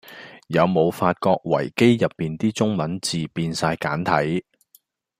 [0.47, 4.43] 有無發覺維基入面啲中文字變哂簡體?